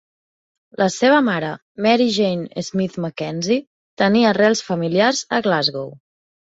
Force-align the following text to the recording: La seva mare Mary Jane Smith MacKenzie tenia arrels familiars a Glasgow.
La 0.81 0.87
seva 0.95 1.19
mare 1.27 1.51
Mary 1.87 2.09
Jane 2.17 2.65
Smith 2.71 2.97
MacKenzie 3.07 3.61
tenia 4.07 4.35
arrels 4.35 4.69
familiars 4.75 5.25
a 5.41 5.47
Glasgow. 5.51 5.99